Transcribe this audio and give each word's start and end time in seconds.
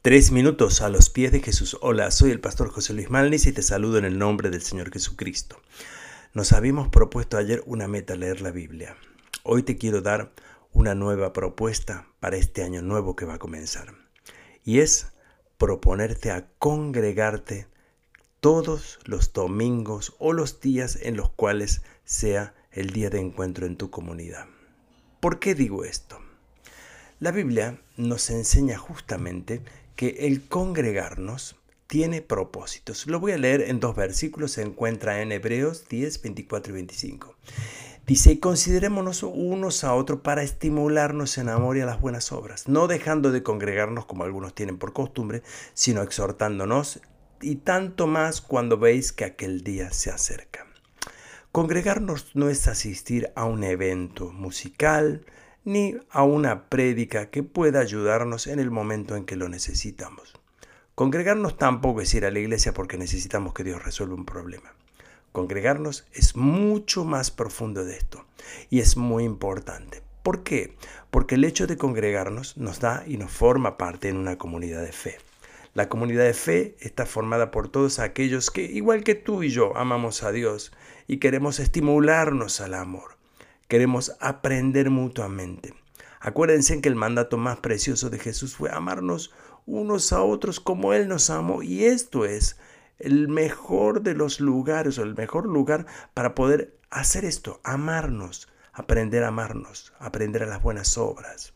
Tres 0.00 0.30
minutos 0.30 0.80
a 0.80 0.90
los 0.90 1.10
pies 1.10 1.32
de 1.32 1.40
Jesús. 1.40 1.76
Hola, 1.80 2.12
soy 2.12 2.30
el 2.30 2.38
pastor 2.38 2.70
José 2.70 2.94
Luis 2.94 3.10
Malnis 3.10 3.46
y 3.46 3.52
te 3.52 3.62
saludo 3.62 3.98
en 3.98 4.04
el 4.04 4.16
nombre 4.16 4.48
del 4.48 4.62
Señor 4.62 4.92
Jesucristo. 4.92 5.60
Nos 6.34 6.52
habíamos 6.52 6.86
propuesto 6.86 7.36
ayer 7.36 7.64
una 7.66 7.88
meta, 7.88 8.14
leer 8.14 8.40
la 8.40 8.52
Biblia. 8.52 8.96
Hoy 9.42 9.64
te 9.64 9.76
quiero 9.76 10.00
dar 10.00 10.32
una 10.72 10.94
nueva 10.94 11.32
propuesta 11.32 12.06
para 12.20 12.36
este 12.36 12.62
año 12.62 12.80
nuevo 12.80 13.16
que 13.16 13.24
va 13.24 13.34
a 13.34 13.38
comenzar. 13.40 13.92
Y 14.64 14.78
es 14.78 15.08
proponerte 15.58 16.30
a 16.30 16.48
congregarte 16.60 17.66
todos 18.38 19.00
los 19.02 19.32
domingos 19.32 20.14
o 20.20 20.32
los 20.32 20.60
días 20.60 20.96
en 21.02 21.16
los 21.16 21.28
cuales 21.30 21.82
sea 22.04 22.54
el 22.70 22.90
día 22.90 23.10
de 23.10 23.18
encuentro 23.18 23.66
en 23.66 23.76
tu 23.76 23.90
comunidad. 23.90 24.46
¿Por 25.18 25.40
qué 25.40 25.56
digo 25.56 25.84
esto? 25.84 26.20
La 27.18 27.32
Biblia 27.32 27.82
nos 27.96 28.30
enseña 28.30 28.78
justamente 28.78 29.60
que 29.98 30.28
el 30.28 30.46
congregarnos 30.46 31.56
tiene 31.88 32.22
propósitos. 32.22 33.08
Lo 33.08 33.18
voy 33.18 33.32
a 33.32 33.36
leer 33.36 33.62
en 33.62 33.80
dos 33.80 33.96
versículos, 33.96 34.52
se 34.52 34.62
encuentra 34.62 35.22
en 35.22 35.32
Hebreos 35.32 35.88
10, 35.88 36.22
24 36.22 36.70
y 36.70 36.74
25. 36.74 37.34
Dice, 38.06 38.38
considerémonos 38.38 39.24
unos 39.24 39.82
a 39.82 39.94
otros 39.94 40.20
para 40.20 40.44
estimularnos 40.44 41.36
en 41.38 41.48
amor 41.48 41.76
y 41.76 41.80
a 41.80 41.86
las 41.86 42.00
buenas 42.00 42.30
obras, 42.30 42.68
no 42.68 42.86
dejando 42.86 43.32
de 43.32 43.42
congregarnos 43.42 44.06
como 44.06 44.22
algunos 44.22 44.54
tienen 44.54 44.78
por 44.78 44.92
costumbre, 44.92 45.42
sino 45.74 46.02
exhortándonos 46.02 47.00
y 47.42 47.56
tanto 47.56 48.06
más 48.06 48.40
cuando 48.40 48.78
veis 48.78 49.10
que 49.10 49.24
aquel 49.24 49.64
día 49.64 49.90
se 49.90 50.12
acerca. 50.12 50.64
Congregarnos 51.50 52.36
no 52.36 52.48
es 52.48 52.68
asistir 52.68 53.32
a 53.34 53.46
un 53.46 53.64
evento 53.64 54.30
musical, 54.30 55.26
ni 55.68 55.98
a 56.08 56.22
una 56.22 56.70
prédica 56.70 57.28
que 57.28 57.42
pueda 57.42 57.80
ayudarnos 57.80 58.46
en 58.46 58.58
el 58.58 58.70
momento 58.70 59.16
en 59.16 59.26
que 59.26 59.36
lo 59.36 59.50
necesitamos. 59.50 60.32
Congregarnos 60.94 61.58
tampoco 61.58 62.00
es 62.00 62.14
ir 62.14 62.24
a 62.24 62.30
la 62.30 62.38
iglesia 62.38 62.72
porque 62.72 62.96
necesitamos 62.96 63.52
que 63.52 63.64
Dios 63.64 63.84
resuelva 63.84 64.14
un 64.14 64.24
problema. 64.24 64.72
Congregarnos 65.30 66.06
es 66.14 66.36
mucho 66.36 67.04
más 67.04 67.30
profundo 67.30 67.84
de 67.84 67.98
esto 67.98 68.24
y 68.70 68.80
es 68.80 68.96
muy 68.96 69.24
importante. 69.24 70.02
¿Por 70.22 70.42
qué? 70.42 70.74
Porque 71.10 71.34
el 71.34 71.44
hecho 71.44 71.66
de 71.66 71.76
congregarnos 71.76 72.56
nos 72.56 72.80
da 72.80 73.04
y 73.06 73.18
nos 73.18 73.30
forma 73.30 73.76
parte 73.76 74.08
en 74.08 74.16
una 74.16 74.38
comunidad 74.38 74.80
de 74.80 74.92
fe. 74.92 75.18
La 75.74 75.90
comunidad 75.90 76.24
de 76.24 76.32
fe 76.32 76.76
está 76.80 77.04
formada 77.04 77.50
por 77.50 77.68
todos 77.68 77.98
aquellos 77.98 78.50
que, 78.50 78.62
igual 78.62 79.04
que 79.04 79.14
tú 79.14 79.42
y 79.42 79.50
yo, 79.50 79.76
amamos 79.76 80.22
a 80.22 80.32
Dios 80.32 80.72
y 81.06 81.18
queremos 81.18 81.58
estimularnos 81.58 82.62
al 82.62 82.72
amor. 82.72 83.17
Queremos 83.68 84.16
aprender 84.18 84.88
mutuamente. 84.88 85.74
Acuérdense 86.20 86.80
que 86.80 86.88
el 86.88 86.96
mandato 86.96 87.36
más 87.36 87.58
precioso 87.58 88.10
de 88.10 88.18
Jesús 88.18 88.56
fue 88.56 88.70
amarnos 88.72 89.32
unos 89.66 90.12
a 90.14 90.22
otros 90.22 90.58
como 90.58 90.94
Él 90.94 91.06
nos 91.06 91.28
amó 91.28 91.62
y 91.62 91.84
esto 91.84 92.24
es 92.24 92.58
el 92.98 93.28
mejor 93.28 94.02
de 94.02 94.14
los 94.14 94.40
lugares 94.40 94.98
o 94.98 95.02
el 95.02 95.14
mejor 95.14 95.46
lugar 95.46 95.86
para 96.14 96.34
poder 96.34 96.78
hacer 96.90 97.26
esto, 97.26 97.60
amarnos, 97.62 98.48
aprender 98.72 99.22
a 99.22 99.28
amarnos, 99.28 99.92
aprender 99.98 100.42
a 100.42 100.46
las 100.46 100.62
buenas 100.62 100.96
obras. 100.96 101.52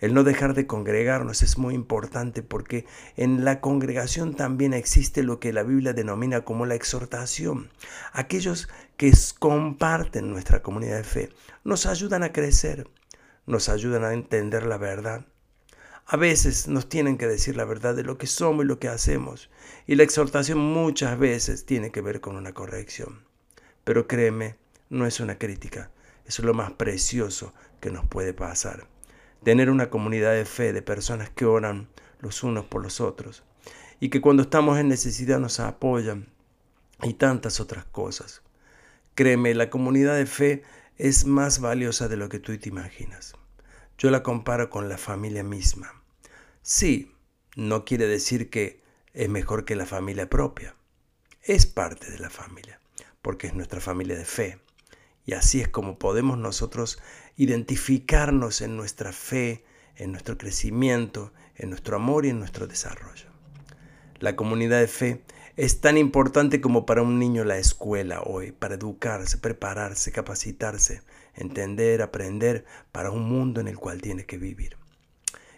El 0.00 0.14
no 0.14 0.24
dejar 0.24 0.54
de 0.54 0.66
congregarnos 0.66 1.42
es 1.42 1.58
muy 1.58 1.74
importante 1.74 2.42
porque 2.42 2.86
en 3.16 3.44
la 3.44 3.60
congregación 3.60 4.34
también 4.34 4.72
existe 4.72 5.22
lo 5.22 5.40
que 5.40 5.52
la 5.52 5.62
Biblia 5.62 5.92
denomina 5.92 6.40
como 6.40 6.64
la 6.64 6.74
exhortación. 6.74 7.70
Aquellos 8.12 8.70
que 8.96 9.12
comparten 9.38 10.30
nuestra 10.30 10.62
comunidad 10.62 10.96
de 10.96 11.04
fe 11.04 11.28
nos 11.64 11.84
ayudan 11.84 12.22
a 12.22 12.32
crecer, 12.32 12.88
nos 13.46 13.68
ayudan 13.68 14.04
a 14.04 14.14
entender 14.14 14.64
la 14.64 14.78
verdad. 14.78 15.26
A 16.06 16.16
veces 16.16 16.66
nos 16.66 16.88
tienen 16.88 17.18
que 17.18 17.26
decir 17.26 17.56
la 17.56 17.66
verdad 17.66 17.94
de 17.94 18.02
lo 18.02 18.16
que 18.16 18.26
somos 18.26 18.64
y 18.64 18.68
lo 18.68 18.78
que 18.78 18.88
hacemos. 18.88 19.50
Y 19.86 19.96
la 19.96 20.02
exhortación 20.02 20.58
muchas 20.58 21.18
veces 21.18 21.66
tiene 21.66 21.92
que 21.92 22.00
ver 22.00 22.22
con 22.22 22.36
una 22.36 22.54
corrección. 22.54 23.26
Pero 23.84 24.08
créeme, 24.08 24.56
no 24.88 25.04
es 25.04 25.20
una 25.20 25.36
crítica, 25.36 25.90
es 26.24 26.38
lo 26.38 26.54
más 26.54 26.72
precioso 26.72 27.52
que 27.80 27.90
nos 27.90 28.06
puede 28.06 28.32
pasar 28.32 28.88
tener 29.42 29.70
una 29.70 29.90
comunidad 29.90 30.32
de 30.32 30.44
fe, 30.44 30.72
de 30.72 30.82
personas 30.82 31.30
que 31.30 31.46
oran 31.46 31.88
los 32.20 32.42
unos 32.42 32.66
por 32.66 32.82
los 32.82 33.00
otros 33.00 33.42
y 34.00 34.08
que 34.08 34.20
cuando 34.20 34.42
estamos 34.42 34.78
en 34.78 34.88
necesidad 34.88 35.38
nos 35.38 35.60
apoyan 35.60 36.26
y 37.02 37.14
tantas 37.14 37.60
otras 37.60 37.84
cosas. 37.84 38.42
Créeme, 39.14 39.54
la 39.54 39.70
comunidad 39.70 40.16
de 40.16 40.26
fe 40.26 40.62
es 40.96 41.26
más 41.26 41.60
valiosa 41.60 42.08
de 42.08 42.16
lo 42.16 42.28
que 42.28 42.38
tú 42.38 42.56
te 42.58 42.68
imaginas. 42.68 43.34
Yo 43.98 44.10
la 44.10 44.22
comparo 44.22 44.70
con 44.70 44.88
la 44.88 44.98
familia 44.98 45.44
misma. 45.44 46.02
Sí, 46.62 47.14
no 47.56 47.84
quiere 47.84 48.06
decir 48.06 48.50
que 48.50 48.82
es 49.12 49.28
mejor 49.28 49.64
que 49.64 49.76
la 49.76 49.86
familia 49.86 50.28
propia. 50.28 50.74
Es 51.42 51.66
parte 51.66 52.10
de 52.10 52.18
la 52.18 52.30
familia, 52.30 52.80
porque 53.22 53.48
es 53.48 53.54
nuestra 53.54 53.80
familia 53.80 54.16
de 54.16 54.24
fe. 54.24 54.58
Y 55.30 55.34
así 55.34 55.60
es 55.60 55.68
como 55.68 55.96
podemos 55.96 56.38
nosotros 56.38 56.98
identificarnos 57.36 58.62
en 58.62 58.76
nuestra 58.76 59.12
fe, 59.12 59.62
en 59.94 60.10
nuestro 60.10 60.36
crecimiento, 60.36 61.32
en 61.54 61.70
nuestro 61.70 61.94
amor 61.94 62.26
y 62.26 62.30
en 62.30 62.40
nuestro 62.40 62.66
desarrollo. 62.66 63.26
La 64.18 64.34
comunidad 64.34 64.80
de 64.80 64.88
fe 64.88 65.22
es 65.56 65.80
tan 65.80 65.98
importante 65.98 66.60
como 66.60 66.84
para 66.84 67.02
un 67.02 67.20
niño 67.20 67.44
la 67.44 67.58
escuela 67.58 68.22
hoy, 68.22 68.50
para 68.50 68.74
educarse, 68.74 69.38
prepararse, 69.38 70.10
capacitarse, 70.10 71.02
entender, 71.36 72.02
aprender 72.02 72.64
para 72.90 73.12
un 73.12 73.22
mundo 73.22 73.60
en 73.60 73.68
el 73.68 73.78
cual 73.78 74.02
tiene 74.02 74.26
que 74.26 74.36
vivir. 74.36 74.78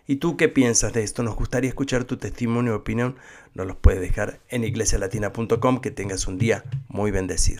¿Y 0.06 0.16
tú 0.16 0.37
qué 0.37 0.50
piensas 0.50 0.93
de 0.93 1.03
esto? 1.03 1.22
Nos 1.22 1.37
gustaría 1.37 1.71
escuchar 1.71 2.05
tu 2.05 2.19
testimonio 2.19 2.75
y 2.75 2.77
opinión. 2.77 3.16
Nos 3.55 3.66
los 3.66 3.77
puedes 3.77 4.03
dejar 4.03 4.41
en 4.50 4.65
iglesialatina.com. 4.65 5.81
Que 5.81 5.91
tengas 5.91 6.27
un 6.27 6.37
día 6.37 6.62
muy 6.88 7.11
bendecido. 7.11 7.50